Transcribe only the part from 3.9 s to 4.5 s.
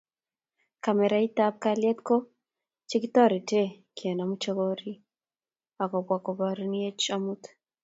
kenam